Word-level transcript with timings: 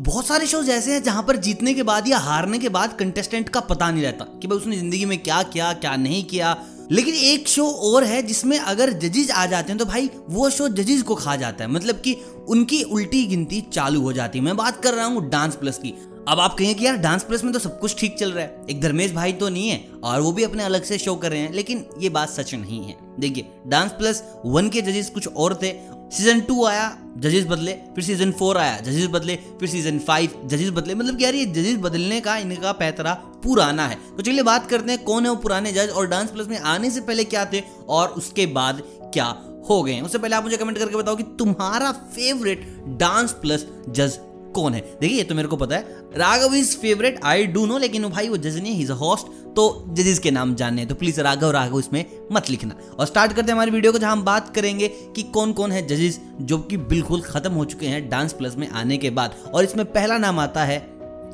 बहुत 0.00 0.26
सारे 0.26 0.46
शोज़ 0.46 0.70
ऐसे 0.70 0.92
हैं 0.92 1.02
जहाँ 1.02 1.22
पर 1.22 1.36
जीतने 1.36 1.72
के 1.74 1.82
बाद 1.82 2.06
या 2.08 2.18
हारने 2.18 2.58
के 2.58 2.68
बाद 2.68 2.92
कंटेस्टेंट 2.92 3.48
का 3.48 3.60
पता 3.60 3.90
नहीं 3.90 4.02
रहता 4.02 4.24
कि 4.40 4.48
भाई 4.48 4.58
उसने 4.58 4.76
ज़िंदगी 4.76 5.04
में 5.04 5.18
क्या 5.18 5.42
किया, 5.42 5.72
क्या 5.72 5.96
नहीं 5.96 6.22
किया। 6.24 6.56
लेकिन 6.90 7.14
एक 7.14 7.48
शो 7.48 7.66
और 7.66 8.04
है 8.04 8.22
जिसमें 8.22 8.58
अगर 8.58 8.92
जजेस 8.92 9.30
आ 9.30 9.44
जाते 9.46 9.72
हैं 9.72 9.78
तो 9.78 9.84
भाई 9.84 10.08
वो 10.30 10.48
शो 10.50 10.68
जजेस 10.70 11.02
को 11.02 11.14
खा 11.14 11.36
जाता 11.36 11.64
है। 11.64 11.70
मतलब 11.70 12.00
कि 12.00 12.16
उनकी 12.48 12.82
उल्टी 12.82 13.24
गिनती 13.26 13.60
चालू 13.72 14.00
हो 14.00 14.12
जाती 14.12 14.38
है। 14.38 14.44
मैं 14.44 14.56
बात 14.56 14.82
कर 14.82 14.94
रहा 14.94 15.06
हूँ 15.06 15.28
डांस 15.30 15.56
प्लस 15.56 15.78
की। 15.78 15.94
अब 16.28 16.40
आप 16.40 16.56
कहें 16.58 16.74
कि 16.74 16.86
यार 16.86 16.96
डांस 16.98 17.24
प्लस 17.24 17.44
में 17.44 17.52
तो 17.52 17.58
सब 17.58 17.78
कुछ 17.80 17.98
ठीक 18.00 18.18
चल 18.18 18.32
रहा 18.32 18.44
है। 18.44 18.66
एक 18.70 18.80
धर्मेश 18.80 19.12
भाई 19.12 19.32
तो 19.32 19.48
नहीं 19.48 19.68
है 19.68 19.84
और 20.04 20.20
वो 20.20 20.32
भी 20.32 20.44
अपने 20.44 20.64
अलग 20.64 20.84
से 20.84 20.98
शो 20.98 21.14
कर 21.14 21.30
रहे 21.30 21.40
हैं, 21.40 21.52
लेकिन 21.52 21.84
ये 22.00 22.08
बात 22.08 22.30
सच 22.30 22.54
नहीं 22.54 22.84
है। 22.84 22.96
देखिए 23.20 23.52
डांस 23.66 23.90
प्लस 23.92 24.22
वन 24.46 24.68
के 24.68 24.82
जजेस 24.82 25.10
कुछ 25.10 25.28
और 25.28 25.58
थे 25.62 25.72
सीज़न 26.12 26.40
टू 26.40 26.64
आया, 26.66 26.86
जजेस 27.16 27.44
बदले, 27.46 27.72
फिर 27.94 28.04
सीज़न 28.04 28.32
फोर 28.32 28.58
आया, 28.58 28.78
जजेस 28.78 29.06
बदले, 29.06 29.36
फिर 29.60 29.68
सीज़न 29.68 29.98
फाइव 29.98 30.40
जजेस 30.46 30.70
बदले। 30.70 30.94
मतलब 30.94 31.16
कि 31.16 31.24
यार 31.24 31.34
ये 31.34 31.44
जजेस 31.46 31.76
बदलने 31.78 32.20
का, 32.20 32.36
इनका 32.36 32.72
पैतरा 32.72 33.12
पुराना 33.44 33.86
है। 33.86 33.98
तो 34.16 34.22
चलिए 34.22 34.42
बात 34.42 34.68
करते 34.70 34.92
हैं 34.92 35.02
कौन 35.04 35.24
है 35.24 35.30
वो 35.30 35.36
पुराने 35.36 35.72
जज 35.72 35.90
और 35.90 36.06
डांस 36.06 36.30
प्लस 36.30 36.46
में 36.46 36.58
आने 36.58 36.90
से 36.90 37.00
पहले 37.00 37.24
क्या 37.24 37.44
थे 37.44 37.62
और 37.88 38.08
उसके 38.10 38.46
बाद 38.48 38.82
क्या 39.14 39.24
हो 39.68 39.82
गए 39.82 40.00
उससे 40.00 40.18
पहले 40.18 40.36
आप 40.36 40.44
मुझे 40.44 40.56
कमेंट 40.56 40.78
करके 40.78 40.96
बताओ 40.96 41.16
कि 41.16 41.22
तुम्हारा 41.38 41.92
फेवरेट 41.92 42.66
डांस 42.98 43.32
प्लस 43.32 43.66
जज 43.88 44.18
कौन 44.54 44.74
है। 44.74 44.80
देखिए, 45.00 45.16
ये 45.16 45.24
तो 45.24 45.34
मेरे 45.34 45.48
को 45.48 45.56
पता 45.56 45.76
है। 45.76 45.98
Raghav 46.16 46.54
is 46.54 46.76
favourite 46.76 47.20
I 47.24 47.46
do 47.46 47.66
know 47.66 47.78
लेकिन 47.78 48.08
भाई 48.08 48.28
वो 48.28 48.36
जज 48.38 48.58
नहीं 48.58 48.80
इज़ 48.82 48.92
होस्ट 48.92 49.26
तो 49.56 49.84
जजेस 49.88 50.18
के 50.18 50.30
नाम 50.30 50.54
जानने 50.54 50.84
तो 50.86 50.94
प्लीज़ 50.94 51.20
राघव 51.20 51.50
राघव 51.50 51.78
इसमें 51.78 52.04
मत 52.32 52.50
लिखना। 52.50 52.74
और 52.98 53.06
स्टार्ट 53.06 53.32
करते 53.32 53.46
हैं 53.46 53.52
हमारी 53.52 53.70
वीडियो 53.70 53.92
को, 53.92 53.98
जहाँ 53.98 54.12
हम 54.12 54.22
बात 54.22 54.54
करेंगे 54.54 54.88
कि 55.16 55.22
कौन 55.24 55.52
कौन 55.52 55.72
है 55.72 55.86
जजेस 55.86 56.20
जो 56.40 56.58
कि 56.58 56.76
बिल्कुल 56.76 57.20
खत्म 57.20 57.52
हो 57.52 57.64
चुके 57.64 57.86
हैं 57.86 58.08
डांस 58.08 58.32
प्लस 58.32 58.56
में 58.56 58.68
आने 58.68 58.96
के 58.96 59.10
बाद। 59.10 59.34
और 59.54 59.64
इसमें 59.64 59.84
पहला 59.86 60.18
नाम 60.18 60.38
आता 60.38 60.64
है 60.64 60.78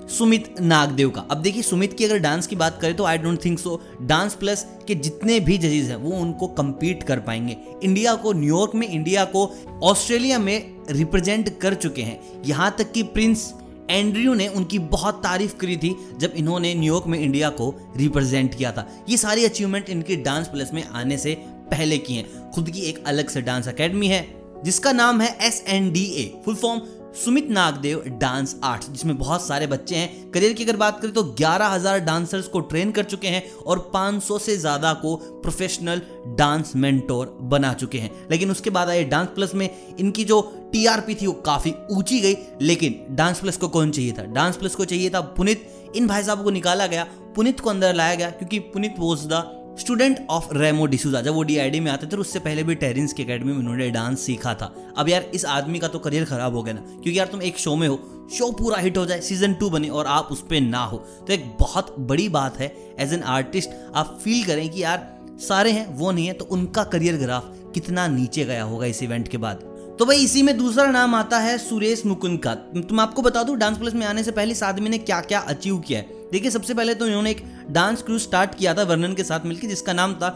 सुमित 0.09 0.60
नागदेव 0.60 1.10
का। 1.10 1.21
अब 1.21 1.37
देखिए, 1.37 1.62
सुमित 1.62 1.93
की 1.93 2.05
अगर 2.05 2.19
डांस 2.19 2.47
की 2.47 2.57
बात 2.57 2.79
करें 2.80 2.95
तो 2.96 3.05
I 3.05 3.18
don't 3.18 3.45
think 3.45 3.59
so 3.59 3.80
Dance 4.02 4.35
Plus 4.35 4.66
के 4.88 4.95
जितने 4.95 5.38
भी 5.40 5.59
जजेस 5.59 5.88
हैं, 5.88 5.96
वो 5.96 6.10
उनको 6.12 6.55
compete 6.60 7.07
कर 7.07 7.21
पाएँगे। 7.21 7.57
इंडिया 7.83 8.15
को 8.15 8.33
न्यूयॉर्क 8.33 8.74
में 8.74 8.88
इंडिया 8.88 9.24
को 9.24 9.51
ऑस्ट्रेलिया 9.83 10.38
में 10.38 10.77
रिप्रेजेंट 10.90 11.59
कर 11.59 11.74
चुके 11.74 12.02
हैं। 12.02 12.43
यहाँ 12.46 12.74
तक 12.79 12.93
कि 12.93 13.02
प्रिंस 13.02 13.52
एंड्रयू 13.90 14.34
ने 14.34 14.48
उनकी 14.48 14.79
बहुत 14.79 15.23
तारीफ़ 15.23 15.56
करी 15.56 15.76
थी 15.76 15.95
जब 16.18 16.32
इन्होंने 16.37 16.74
न्यूयॉर्क 16.74 17.06
में 17.06 17.18
इंडिया 17.18 17.51
को 17.51 17.74
रिप्रेजेंट 17.96 18.54
किया 18.54 18.73
था। 18.73 18.87
ये 19.09 19.16
सारी 19.16 19.45
अचीवमेंट 19.45 19.88
इनकी 19.88 20.16
डांस 20.16 20.48
प्लस 20.48 20.73
में 20.74 20.82
आने 20.84 21.18
से 21.18 21.34
पहले 21.70 21.98
की 21.98 22.15
हैं। 22.15 22.51
खुद 22.51 22.70
की 22.70 22.80
एक 22.80 23.02
अलग 23.06 23.28
से 23.28 23.43
डांस 23.43 23.68
अकेडमी 23.68 24.09
है, 24.09 24.26
जिसका 24.65 24.93
नाम 24.93 25.20
है 25.20 25.37
S 25.40 25.62
N 25.68 25.90
D 25.93 26.04
A 26.04 26.24
full 26.45 26.54
form 26.54 26.80
Sumit 27.16 27.48
Nagdev 27.50 28.02
dance 28.20 28.54
art, 28.64 28.84
जिसमें 28.84 29.16
बहुत 29.18 29.42
सारे 29.42 29.66
बच्चे 29.66 29.96
हैं। 29.96 30.30
करियर 30.30 30.52
की 30.52 30.64
अगर 30.64 30.76
बात 30.76 31.00
करें 31.00 31.12
तो 31.12 31.22
11000 31.34 31.98
डांसर्स 32.00 32.48
को 32.48 32.60
ट्रेन 32.62 32.90
कर 32.92 33.04
चुके 33.04 33.28
हैं 33.28 33.42
और 33.56 33.78
500 33.95 34.38
से 34.38 34.56
ज़्यादा 34.56 34.92
को 34.95 35.14
प्रोफेशनल 35.42 36.02
डांस 36.38 36.72
मेंटोर 36.76 37.37
बना 37.42 37.72
चुके 37.74 37.98
हैं। 37.98 38.10
लेकिन 38.30 38.50
उसके 38.50 38.70
बाद 38.70 38.88
आए 38.88 39.04
डांस 39.04 39.28
प्लस 39.28 39.54
में 39.54 39.68
इनकी 39.98 40.24
जो 40.24 40.40
टीआरपी 40.72 41.14
थी 41.14 41.26
वो 41.26 41.32
काफ़ी 41.46 41.74
ऊँची 41.90 42.20
गई, 42.20 42.37
लेकिन 42.62 43.04
डांस 43.10 43.40
प्लस 43.40 43.56
को 43.56 43.68
कौन 43.68 43.90
चाहिए 43.90 44.12
था? 44.12 44.24
डांस 44.24 44.56
प्लस 44.56 44.74
को 44.74 44.84
चाहिए 44.84 45.10
था 45.10 45.20
पुनित। 45.20 45.68
इन 45.96 46.06
भाई 46.06 46.22
साहब 46.22 46.42
को 46.44 46.50
निकाला 46.50 46.87
गया, 46.87 47.06
पुनित 47.37 47.60
को 47.60 47.70
अंदर 47.70 47.94
लाया 47.94 48.14
गया, 48.14 48.30
क्योंकि 48.30 48.59
Punit 48.59 48.94
was 48.98 49.26
the 49.28 49.55
student 49.79 50.19
of 50.30 50.46
Remo 50.55 50.85
D'Souza, 50.87 51.21
जब 51.21 51.35
वो 51.35 51.43
डी 51.43 51.80
में 51.80 51.91
आते 51.91 52.07
थे 52.07 52.16
उससे 52.16 52.38
पहले 52.38 52.63
भी 52.63 52.74
टेरिंस 52.74 53.13
की 53.13 53.23
अकेडमी 53.23 53.52
में 53.52 53.59
उन्होंने 53.59 53.88
डांस 53.91 54.21
सीखा 54.21 54.55
था। 54.55 54.73
अब 54.99 55.09
यार, 55.09 55.30
इस 55.35 55.45
आदमी 55.45 55.79
का 55.79 55.88
तो 55.88 55.99
करियर 55.99 56.24
खराब 56.24 56.55
हो 56.55 56.63
गया 56.63 56.74
ना, 56.74 56.80
क्योंकि 56.80 57.18
यार 57.18 57.27
तुम 57.27 57.43
एक 57.43 57.59
शो 57.59 57.74
में 57.77 57.87
हो 57.88 57.99
शो 58.33 58.51
पूरा 58.52 58.79
हिट 58.79 58.96
हो 58.99 59.05
जाए 59.07 59.21
सीज़न 59.21 59.55
टू 59.55 59.68
बने 59.71 59.88
और 59.88 60.07
आप 60.07 60.29
उस 60.33 60.41
पर 60.43 60.60
ना 60.60 60.85
हो। 60.85 60.96
तो 60.96 61.33
एक 61.33 61.45
बहुत 61.60 61.95
बड़ी 62.01 62.29
बात 62.29 62.59
है 62.59 62.74
एज 62.99 63.13
एन 63.13 63.23
आर्टिस्ट 63.23 63.71
आप 63.95 64.19
फील 64.25 64.44
करें 64.44 64.69
कि 64.71 64.83
यार, 64.83 65.06
सारे 65.41 65.71
हैं, 65.71 65.87
वो 65.94 66.12
नहीं 66.12 66.27
है 66.27 66.33
तो 66.33 66.44
उनका 66.47 66.84
करियर 66.87 67.17
ग्राफ 67.17 67.53
कितना 67.75 68.06
नीचे 68.09 68.45
गया 68.45 68.62
होगा 68.62 68.87
इस 68.87 69.03
इवेंट 69.03 69.29
के 69.29 69.39
बाद। 69.39 69.73
तो 69.99 70.05
भाई, 70.05 70.17
इसी 70.17 70.43
में 70.43 70.56
दूसरा 70.59 70.91
नाम 70.91 71.15
आता 71.15 71.39
है 71.39 71.56
सुरेश 71.59 72.05
मुकुंद 72.06 72.39
का 72.39 72.55
तुम 72.55 73.00
आपको 73.00 73.23
बता 73.23 73.43
दूँ 73.43 73.56
डांस 73.56 73.79
प्लस 73.79 73.95
में 73.95 74.06
आने 74.06 74.23
से 74.23 74.31
पहले 74.31 74.53
इस 74.53 74.62
आदमी 74.62 74.89
ने 74.89 74.99
क्या 74.99 75.21
क्या 75.21 75.39
अचीव 75.41 75.79
किया 75.79 75.99
है? 75.99 76.15
देखिए, 76.33 76.50
सबसे 76.50 76.75
पहले 76.75 76.95
तो 76.95 77.06
इन्होंने 77.06 77.31
एक 77.31 77.43
डांस 77.71 78.03
क्रू 78.03 78.19
स्टार्ट 78.19 78.54
किया 78.54 78.75
था 78.75 78.82
वर्णन 78.82 79.15
के 79.15 79.25
साथ 79.25 79.47
मिलकर 79.47 79.69
जिसका 79.69 79.93
नाम 79.93 80.15
था 80.15 80.28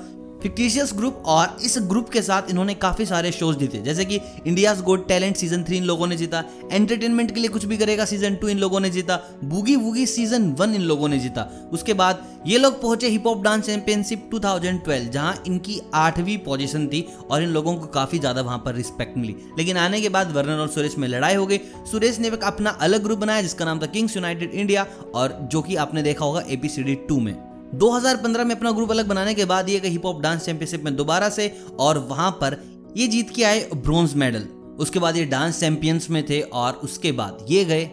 फिक्टिशियस 0.42 0.92
ग्रुप 0.96 1.22
और 1.26 1.56
इस 1.64 1.76
ग्रुप 1.80 2.08
के 2.08 2.22
साथ 2.22 2.50
इन्होंने 2.50 2.74
काफ़ी 2.76 3.06
सारे 3.06 3.32
शोज़ 3.32 3.56
जीते। 3.58 3.78
जैसे 3.78 4.04
कि 4.04 4.20
India's 4.46 4.80
got 4.80 5.06
talent 5.08 5.36
season 5.36 5.64
three 5.64 5.76
इन 5.76 5.84
लोगों 5.84 6.06
ने 6.06 6.16
जीता। 6.16 6.42
एंटरटेनमेंट 6.72 7.34
के 7.34 7.40
लिए 7.40 7.48
कुछ 7.48 7.64
भी 7.64 7.76
करेगा 7.76 8.04
सीज़न 8.04 8.34
टू 8.34 8.48
इन 8.48 8.58
लोगों 8.58 8.80
ने 8.80 8.90
जीता। 8.90 9.16
बुगी 9.44 9.76
वुगी 9.76 10.06
सीज़न 10.06 10.50
वन 10.52 10.74
इन 10.74 10.82
लोगों 10.82 11.08
ने 11.08 11.18
जीता। 11.18 11.48
उसके 11.72 11.94
बाद 11.94 12.24
ये 12.46 12.58
लोग 12.58 12.80
पहुँचे 12.82 13.08
हिप 13.08 13.26
हॉप 13.26 13.42
डांस 13.42 13.64
चैंपियनशिप 13.66 14.28
2012 14.30 15.10
जहाँ 15.10 15.42
इनकी 15.46 15.80
आठवीं 15.94 16.36
पोजीशन 16.38 16.86
थी 16.86 17.06
और 17.30 17.42
इन 17.42 17.48
लोगों 17.48 17.76
को 17.76 17.86
काफ़ी 17.88 18.18
ज़्यादा 18.18 18.42
वहाँ 18.42 18.58
पर 18.58 18.74
रिस्पेक्ट 18.74 19.16
मिली। 19.18 19.36
लेकिन 19.58 19.76
आने 19.76 20.00
के 20.00 20.08
बाद 20.08 20.32
वर्णन 20.32 20.60
और 20.60 20.68
सुरेश 20.68 20.96
में 20.98 21.08
लड़ाई 21.08 21.34
हो 21.34 21.46
गई। 21.46 21.58
सुरेश 21.90 22.18
ने 22.18 22.28
अपना 22.28 22.70
अलग 22.70 23.02
ग्रुप 23.02 23.18
बनाया, 23.18 23.42
जिसका 23.42 23.64
नाम 23.64 23.80
था 23.80 23.86
किंग्स 23.88 24.16
यूनाइटेड 24.16 24.50
इंडिया 24.52 24.86
और 25.14 25.38
जो 25.52 25.62
कि 25.62 25.76
आपने 25.76 26.02
देखा 26.02 26.24
होगा 26.24 26.44
एपीसीडी 26.48 26.94
टू 27.08 27.20
में। 27.20 27.49
2015 27.74 28.44
में 28.44 28.56
अपना 28.56 28.70
ग्रुप 28.70 28.90
अलग 28.90 29.06
बनाने 29.06 29.34
के 29.34 29.44
बाद 29.44 29.68
ये 29.68 29.80
हिप 29.84 30.06
हॉप 30.06 30.20
डांस 30.20 30.44
चैंपियनशिप 30.44 30.82
में 30.82 30.96
दोबारा 30.96 31.28
से 31.28 31.58
और 31.78 31.98
वहाँ 31.98 32.30
पर 32.30 32.64
ये 32.96 33.06
जीत 33.06 33.30
के 33.30 33.44
आए 33.44 33.70
ब्रॉन्ज 33.76 34.14
मेडल 34.14 34.40
उसके 34.78 34.98
बाद 34.98 35.16
ये 35.16 35.24
डांस 35.24 35.60
चैंपियंस 35.60 36.10
में 36.10 36.26
थे 36.26 36.40
और 36.40 36.72
उसके 36.72 37.12
बाद 37.12 37.46
ये 37.50 37.64
गए 37.64 37.90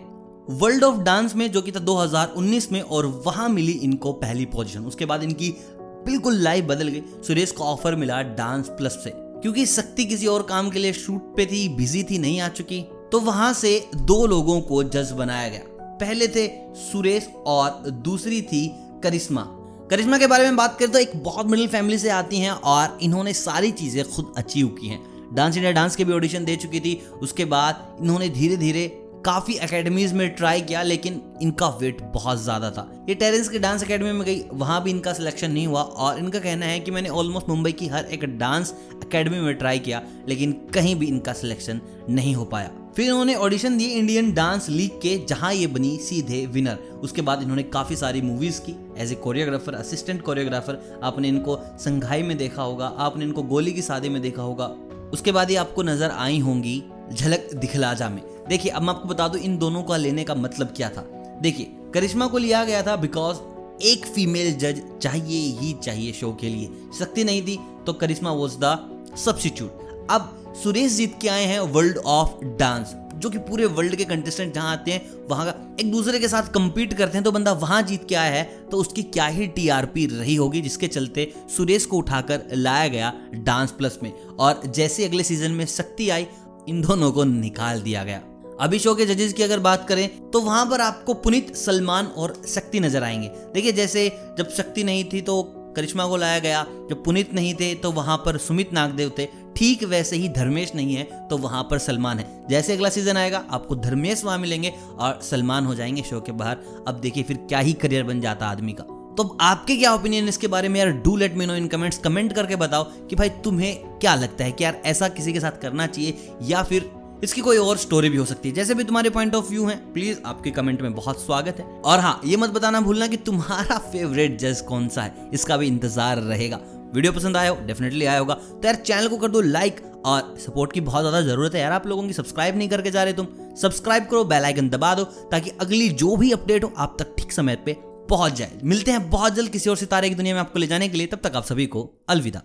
वर्ल्ड 0.49 0.83
ऑफ़ 0.83 0.97
डांस 0.97 1.35
में, 1.35 1.51
जो 1.51 1.61
कि 1.61 1.71
था 1.71 1.79
2019 1.79 2.71
में 2.71 2.81
और 2.81 3.05
वहाँ 3.05 3.49
मिली 3.49 3.71
इनको 3.71 4.13
पहली 4.13 4.45
पोजीशन 4.45 4.79
उसके 4.79 5.05
बाद 5.05 5.23
इनकी 5.23 5.55
बिल्कुल 5.81 6.33
लाइफ 6.33 6.65
बदल 6.65 6.87
गई। 6.87 7.01
सुरेश 7.27 7.51
को 7.51 7.63
ऑफ़र 7.63 7.95
मिला 7.95 8.21
डांस 8.21 8.69
प्लस 8.69 8.91
से। 8.91 9.11
क्योंकि 9.15 9.65
शक्ति 9.65 10.05
किसी 10.05 10.27
और 10.27 10.43
काम 10.43 10.69
के 10.69 10.79
लिए 10.79 10.93
शूट 10.93 11.35
पे 11.35 11.45
थी 11.45 11.69
बिज़ी 11.69 12.03
थी, 12.03 12.19
नहीं 12.19 12.39
आ 12.41 12.47
चुकी। 12.47 12.81
तो 13.11 13.19
वहाँ 13.19 13.53
से 13.53 13.89
दो 13.95 14.25
लोगों 14.25 14.61
को 14.61 14.83
जज 14.83 15.11
बनाया 15.11 15.49
गया। 15.49 15.61
पहले 15.71 16.27
थे 16.27 16.47
सुरेश 16.75 17.29
और 17.47 17.91
दूसरी 17.91 18.41
थी 18.41 18.71
करिश्मा। 19.03 19.56
करिश्मा 19.89 20.17
के 20.17 20.27
बारे 20.27 20.43
में 20.43 20.55
बात 20.55 20.77
करें 20.79 20.91
तो 20.91 20.99
एक 20.99 21.11
बहुत 21.23 21.47
मिडिल 21.47 21.67
फैमिली 21.67 21.97
से 21.97 22.09
आती 22.11 22.39
हैं 22.39 22.51
और 22.51 22.97
इन्होंने 23.01 23.33
सारी 23.35 23.71
चीज़ें 23.73 24.03
खुद 24.05 24.33
अचीव 24.37 24.67
की 24.79 24.87
हैं। 24.87 24.99
डांस 25.35 25.55
इंडिया 25.55 25.71
डांस 25.73 25.95
के 25.95 26.03
भी 26.03 26.13
ऑडिशन 26.13 26.45
दे 26.45 26.55
चुकी 26.55 26.79
थी। 26.79 26.95
उसके 27.21 27.45
बाद 27.45 27.97
इन्होंने 28.01 28.29
धीरे 28.29 28.57
धीरे 28.57 28.87
काफ़ी 29.25 29.53
एकेडमीज 29.55 30.13
में 30.13 30.29
ट्राई 30.35 30.61
किया, 30.61 30.81
लेकिन 30.83 31.21
इनका 31.41 31.67
वेट 31.79 32.01
बहुत 32.13 32.41
ज़्यादा 32.41 32.69
था। 32.71 32.87
ये 33.09 33.15
टेरेंस 33.15 33.49
की 33.49 33.59
डांस 33.59 33.83
एकेडमी 33.83 34.11
में 34.11 34.25
गई, 34.25 34.41
वहाँ 34.53 34.81
भी 34.83 34.91
इनका 34.91 35.13
सिलेक्शन 35.13 35.51
नहीं 35.51 35.65
हुआ 35.67 35.81
और 35.81 36.19
इनका 36.19 36.39
कहना 36.39 36.65
है 36.65 36.79
कि 36.79 36.91
मैंने 36.91 37.09
ऑलमोस्ट 37.11 37.49
मुंबई 37.49 37.71
की 37.71 37.87
हर 37.87 38.05
एक 38.07 38.25
डांस 38.37 38.73
एकेडमी 38.95 39.39
में 39.39 39.53
ट्राई 39.55 39.79
किया, 39.79 40.01
लेकिन 40.27 40.51
कहीं 40.73 40.95
भी 40.95 41.07
इनका 41.07 41.33
सिलेक्शन 41.35 41.81
नहीं 42.09 42.35
हो 42.35 42.45
पाया। 42.45 42.71
फिर 42.97 43.05
इन्होंने 43.05 43.33
ऑडिशन 43.35 43.77
दिए 43.77 43.87
इंडियन 43.87 44.31
डांस 44.33 44.67
लीग 44.69 44.91
के, 45.01 45.17
जहाँ 45.25 45.53
ये 45.53 45.65
बनी 45.67 45.97
सीधे 45.97 46.45
विनर 46.45 46.77
उसके 47.03 47.21
बाद 47.21 47.41
इन्होंने 47.41 47.63
काफ़ी 47.65 47.95
सारी 47.95 48.21
मूवीज़ 48.21 48.59
की। 48.61 48.73
As 48.97 49.11
a 49.11 49.15
choreographer 49.15 49.73
assistant 49.73 50.21
choreographer 50.21 50.79
आपने 51.03 51.27
इनको 51.27 51.57
संघाई 51.79 52.23
में 52.23 52.35
देखा 52.37 52.61
होगा, 52.61 52.85
आपने 52.87 53.25
इनको 53.25 53.43
गोली 53.43 53.73
की 53.73 53.81
शादी 53.81 54.09
में 54.09 54.21
देखा 54.21 54.41
होगा। 54.41 54.65
उसके 55.13 55.31
बाद 55.31 55.51
ये 55.51 55.57
आपको 55.57 55.83
नज़र 55.83 56.11
आई 56.11 56.39
होंगी 56.39 56.81
झलक 57.13 57.49
दिखलाजा 57.55 58.09
में। 58.09 58.21
देखिए, 58.49 58.71
अब 58.71 58.81
मैं 58.81 58.89
आपको 58.89 59.09
बता 59.09 59.27
दूँ, 59.27 59.41
इन 59.41 59.57
दोनों 59.57 59.83
का 59.83 59.97
लेने 59.97 60.23
का 60.23 60.35
मतलब 60.35 60.73
क्या 60.77 60.89
था? 60.89 61.01
देखिए, 61.41 61.71
करिश्मा 61.93 62.27
को 62.27 62.37
लिया 62.37 62.63
गया 62.65 62.81
था 62.83 62.95
बिकॉज़ 62.95 63.37
एक 63.83 64.05
फीमेल 64.07 64.51
जज 64.55 64.81
चाहिए 65.01 65.39
ही 65.59 65.73
चाहिए 65.83 66.13
शो 66.13 66.31
के 66.41 66.49
लिए। 66.49 66.89
शक्ति 66.99 67.23
नहीं 67.23 67.41
थी 67.41 67.59
तो 67.85 67.93
करिश्मा 67.95 68.31
वॉज़ 68.31 68.57
द 68.59 68.77
सब्सिट्यूट 69.17 69.85
अब 70.11 70.46
सुरेश 70.63 70.91
जीत 70.91 71.15
के 71.21 71.27
आए 71.27 71.43
हैं 71.43 71.59
वर्ल्ड 71.59 71.97
ऑफ़ 71.97 72.43
डांस 72.57 72.93
जो 73.15 73.29
कि 73.29 73.37
पूरे 73.39 73.65
वर्ल्ड 73.65 73.95
के 73.95 74.05
कंटेस्टेंट 74.05 74.53
जहाँ 74.53 74.71
आते 74.71 74.91
हैं, 74.91 75.27
वहाँ 75.29 75.45
का 75.45 75.75
एक 75.79 75.91
दूसरे 75.91 76.19
के 76.19 76.27
साथ 76.27 76.51
compete 76.53 76.93
करते 76.93 77.17
हैं 77.17 77.23
तो 77.23 77.31
बंदा 77.31 77.51
वहाँ 77.53 77.81
जीत 77.81 78.05
के 78.09 78.15
आया 78.15 78.31
है 78.31 78.43
तो 78.71 78.77
उसकी 78.77 79.03
क्या 79.03 79.27
ही 79.27 79.47
टीआरपी 79.47 80.05
रही 80.07 80.35
होगी, 80.35 80.61
जिसके 80.61 80.87
चलते 80.87 81.33
सुरेश 81.57 81.85
को 81.85 81.97
उठाकर 81.97 82.41
लाया 82.53 82.87
गया 82.87 83.13
डांस 83.33 83.71
प्लस 83.71 83.99
में। 84.03 84.11
और 84.13 84.61
जैसे 84.67 85.05
अगले 85.05 85.23
सीज़न 85.23 85.51
में 85.51 85.65
शक्ति 85.65 86.09
आई, 86.09 86.27
इन 86.69 86.81
दोनों 86.81 87.11
को 87.11 87.23
निकाल 87.23 87.81
दिया 87.81 88.03
गया। 88.03 88.21
अभी 88.61 88.79
शो 88.79 88.95
के 88.95 89.05
जजेस 89.05 89.33
की 89.33 89.43
अगर 89.43 89.59
बात 89.59 89.87
करें 89.89 90.09
तो 90.31 90.41
वहाँ 90.41 90.65
पर 90.65 90.81
आपको 90.81 91.13
पुनीत, 91.13 91.55
सलमान 91.55 92.05
और 92.07 92.41
शक्ति 92.47 92.79
नज़र 92.79 93.03
आएँगे। 93.03 93.27
देखिए, 93.53 93.71
जैसे 93.71 94.09
जब 94.37 94.49
शक्ति 94.49 94.83
नहीं 94.83 95.03
थी 95.03 95.21
तो 95.21 95.53
करिश्मा 95.77 96.07
को 96.07 96.17
लाया 96.17 96.39
गया। 96.39 96.65
जब 96.89 97.03
पुनीत 97.03 97.33
नहीं 97.33 97.53
थे 97.53 97.73
तो 97.75 97.91
वहाँ 97.91 98.17
पर 98.17 98.37
सुमित 98.39 98.73
नागदेव 98.73 99.11
थे। 99.19 99.27
ठीक 99.55 99.83
वैसे 99.83 100.15
ही 100.15 100.29
धर्मेश 100.29 100.71
नहीं 100.75 100.95
है 100.95 101.03
तो 101.29 101.37
वहाँ 101.37 101.63
पर 101.63 101.77
सलमान 101.77 102.19
है। 102.19 102.25
जैसे 102.49 102.73
अगला 102.73 102.89
सीज़न 102.89 103.17
आएगा, 103.17 103.43
आपको 103.51 103.75
धर्मेश 103.75 104.23
वहाँ 104.25 104.37
मिलेंगे 104.37 104.73
और 104.99 105.19
सलमान 105.21 105.65
हो 105.65 105.75
जाएँगे 105.75 106.01
शो 106.01 106.21
के 106.21 106.31
बाहर। 106.33 106.57
अब 106.87 106.99
देखिए 107.01 107.23
फिर 107.23 107.37
क्या 107.39 107.59
ही 107.59 107.73
करियर 107.73 108.03
बन 108.03 108.21
जाता 108.21 108.47
आदमी 108.47 108.73
का। 108.73 108.83
तो 109.17 109.23
आपके 109.41 109.75
क्या 109.75 109.93
ओपिनियन 109.93 110.27
इसके 110.27 110.47
बारे 110.47 110.69
में 110.69 110.79
यार? 110.79 110.89
Do 110.89 111.15
let 111.15 111.35
me 111.35 111.45
know 111.45 111.53
in 111.55 111.67
comments 111.67 111.97
comment 111.97 112.33
करके 112.33 112.55
बताओ 112.55 112.83
कि 113.07 113.15
भाई 113.15 113.29
तुम्हें 113.43 113.99
क्या 113.99 114.13
लगता 114.15 114.43
है 114.43 114.51
कि 114.51 114.63
यार 114.63 114.81
ऐसा 114.85 115.07
किसी 115.09 115.33
के 115.33 115.39
साथ 115.39 115.61
करना 115.61 115.87
चाहिए 115.87 116.31
या 116.43 116.61
फिर 116.63 116.89
इसकी 117.23 117.41
कोई 117.41 117.57
और 117.57 117.77
स्टोरी 117.77 118.09
भी 118.09 118.17
हो 118.17 118.25
सकती 118.25 118.49
है। 118.49 118.55
जैसे 118.55 118.73
भी 118.73 118.83
तुम्हारे 118.83 119.09
पॉइंट 119.09 119.35
ऑफ़ 119.35 119.49
व्यू 119.49 119.65
है 119.65 119.75
प्लीज़ 119.93 120.19
आपके 120.25 120.51
कमेंट 120.51 120.81
में 120.81 120.93
बहुत 120.95 121.21
स्वागत 121.21 121.59
है। 121.59 121.65
और 121.65 121.99
हाँ 121.99 122.19
ये 122.25 122.37
मत 122.37 122.49
बताना 122.49 122.81
भूलना 122.81 123.07
कि 123.07 123.17
तुम्हारा 123.19 123.77
फेवरेट 123.85 124.37
जज 124.39 124.61
कौन 124.61 124.87
सा 124.89 125.01
है, 125.01 125.29
इसका 125.33 125.57
भी 125.57 125.67
इंतज़ार 125.67 126.17
रहेगा। 126.19 126.59
वीडियो 126.93 127.11
पसंद 127.13 127.37
आया 127.37 127.49
हो 127.49 127.57
डेफिनेटली 127.65 128.05
आया 128.05 128.19
होगा। 128.19 128.33
तो 128.33 128.61
यार 128.65 128.75
चैनल 128.77 129.07
को 129.07 129.17
कर 129.17 129.27
दो 129.27 129.41
लाइक 129.41 129.81
और 130.05 130.35
सपोर्ट 130.39 130.73
की 130.73 130.81
बहुत 130.81 131.01
ज़्यादा 131.01 131.21
ज़रूरत 131.23 131.55
है 131.55 131.61
यार 131.61 131.71
आप 131.71 131.87
लोगों 131.87 132.03
की। 132.03 132.13
सब्सक्राइब 132.13 132.57
नहीं 132.57 132.69
करके 132.69 132.91
जा 132.91 133.03
रहे 133.03 133.13
तुम। 133.13 133.27
सब्सक्राइब 133.61 134.05
करो 134.05 134.23
बेल 134.25 134.43
आइकन 134.43 134.69
दबा 134.69 134.93
दो, 134.95 135.03
ताकि 135.03 135.51
अगली 135.61 135.89
जो 135.91 136.15
भी 136.15 136.31
अपडेट 136.31 136.63
हो, 136.63 136.73
आप 136.77 136.95
तक 136.99 137.15
ठीक 137.17 137.31
समय 137.31 137.55
पे 137.65 137.75
पहुँच 138.09 138.33
जाए। 138.33 138.59
मिलते 138.63 138.91
हैं 138.91 139.09
बहुत 139.09 139.33
जल्द 139.33 139.49
किसी 139.51 139.69
और 139.69 139.77
सितारे 139.77 140.09
की 140.09 140.15
दुनिया 140.15 140.35
में 140.35 140.41
आपको 140.41 140.59
ले 140.59 140.67
जाने 140.67 140.89
के 140.89 140.97
लिए। 140.97 141.07
तब 141.07 141.19
तक 141.23 141.35
आप 141.35 141.45
सभी 141.45 141.65
को 141.67 141.89
अलविदा। 142.09 142.41